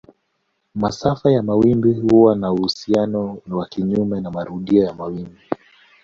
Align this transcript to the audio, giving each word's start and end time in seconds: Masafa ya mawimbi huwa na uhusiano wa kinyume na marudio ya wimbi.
Masafa 0.75 1.31
ya 1.31 1.43
mawimbi 1.43 1.93
huwa 1.93 2.35
na 2.35 2.51
uhusiano 2.51 3.37
wa 3.49 3.65
kinyume 3.65 4.21
na 4.21 4.31
marudio 4.31 4.83
ya 4.83 5.03
wimbi. 5.03 5.41